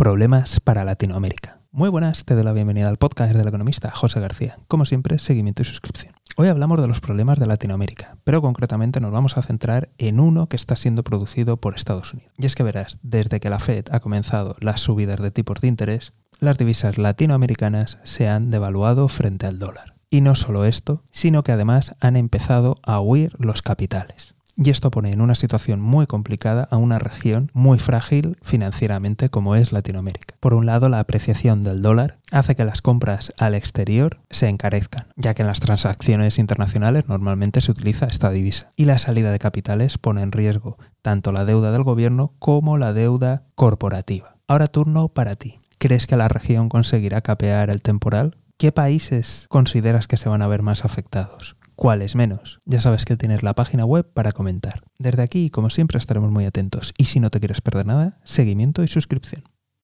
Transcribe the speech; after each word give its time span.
Problemas 0.00 0.60
para 0.60 0.82
Latinoamérica. 0.86 1.60
Muy 1.72 1.90
buenas, 1.90 2.24
te 2.24 2.34
doy 2.34 2.42
la 2.42 2.54
bienvenida 2.54 2.88
al 2.88 2.96
podcast 2.96 3.34
del 3.34 3.46
economista 3.46 3.90
José 3.90 4.18
García. 4.18 4.58
Como 4.66 4.86
siempre, 4.86 5.18
seguimiento 5.18 5.60
y 5.60 5.66
suscripción. 5.66 6.14
Hoy 6.38 6.48
hablamos 6.48 6.80
de 6.80 6.88
los 6.88 7.02
problemas 7.02 7.38
de 7.38 7.44
Latinoamérica, 7.44 8.16
pero 8.24 8.40
concretamente 8.40 8.98
nos 9.00 9.12
vamos 9.12 9.36
a 9.36 9.42
centrar 9.42 9.90
en 9.98 10.18
uno 10.18 10.48
que 10.48 10.56
está 10.56 10.74
siendo 10.74 11.04
producido 11.04 11.58
por 11.58 11.74
Estados 11.74 12.14
Unidos. 12.14 12.32
Y 12.38 12.46
es 12.46 12.54
que 12.54 12.62
verás, 12.62 12.96
desde 13.02 13.40
que 13.40 13.50
la 13.50 13.58
Fed 13.58 13.88
ha 13.90 14.00
comenzado 14.00 14.56
las 14.60 14.80
subidas 14.80 15.20
de 15.20 15.32
tipos 15.32 15.60
de 15.60 15.68
interés, 15.68 16.14
las 16.38 16.56
divisas 16.56 16.96
latinoamericanas 16.96 17.98
se 18.02 18.26
han 18.26 18.50
devaluado 18.50 19.06
frente 19.08 19.48
al 19.48 19.58
dólar. 19.58 19.96
Y 20.08 20.22
no 20.22 20.34
solo 20.34 20.64
esto, 20.64 21.04
sino 21.10 21.42
que 21.42 21.52
además 21.52 21.94
han 22.00 22.16
empezado 22.16 22.78
a 22.82 23.00
huir 23.00 23.36
los 23.38 23.60
capitales. 23.60 24.29
Y 24.62 24.68
esto 24.68 24.90
pone 24.90 25.10
en 25.10 25.22
una 25.22 25.34
situación 25.34 25.80
muy 25.80 26.06
complicada 26.06 26.68
a 26.70 26.76
una 26.76 26.98
región 26.98 27.50
muy 27.54 27.78
frágil 27.78 28.36
financieramente 28.42 29.30
como 29.30 29.56
es 29.56 29.72
Latinoamérica. 29.72 30.34
Por 30.38 30.52
un 30.52 30.66
lado, 30.66 30.90
la 30.90 31.00
apreciación 31.00 31.64
del 31.64 31.80
dólar 31.80 32.18
hace 32.30 32.54
que 32.54 32.66
las 32.66 32.82
compras 32.82 33.32
al 33.38 33.54
exterior 33.54 34.20
se 34.28 34.48
encarezcan, 34.48 35.06
ya 35.16 35.32
que 35.32 35.40
en 35.40 35.48
las 35.48 35.60
transacciones 35.60 36.38
internacionales 36.38 37.08
normalmente 37.08 37.62
se 37.62 37.70
utiliza 37.70 38.04
esta 38.04 38.30
divisa. 38.30 38.68
Y 38.76 38.84
la 38.84 38.98
salida 38.98 39.32
de 39.32 39.38
capitales 39.38 39.96
pone 39.96 40.20
en 40.20 40.30
riesgo 40.30 40.76
tanto 41.00 41.32
la 41.32 41.46
deuda 41.46 41.72
del 41.72 41.82
gobierno 41.82 42.34
como 42.38 42.76
la 42.76 42.92
deuda 42.92 43.44
corporativa. 43.54 44.36
Ahora 44.46 44.66
turno 44.66 45.08
para 45.08 45.36
ti. 45.36 45.58
¿Crees 45.78 46.06
que 46.06 46.18
la 46.18 46.28
región 46.28 46.68
conseguirá 46.68 47.22
capear 47.22 47.70
el 47.70 47.80
temporal? 47.80 48.36
¿Qué 48.60 48.72
países 48.72 49.46
consideras 49.48 50.06
que 50.06 50.18
se 50.18 50.28
van 50.28 50.42
a 50.42 50.46
ver 50.46 50.60
más 50.60 50.84
afectados? 50.84 51.56
¿Cuáles 51.76 52.14
menos? 52.14 52.60
Ya 52.66 52.82
sabes 52.82 53.06
que 53.06 53.16
tienes 53.16 53.42
la 53.42 53.54
página 53.54 53.86
web 53.86 54.12
para 54.12 54.32
comentar. 54.32 54.82
Desde 54.98 55.22
aquí, 55.22 55.48
como 55.48 55.70
siempre, 55.70 55.96
estaremos 55.96 56.30
muy 56.30 56.44
atentos 56.44 56.92
y 56.98 57.06
si 57.06 57.20
no 57.20 57.30
te 57.30 57.40
quieres 57.40 57.62
perder 57.62 57.86
nada, 57.86 58.20
seguimiento 58.22 58.82
y 58.82 58.88
suscripción. 58.88 59.44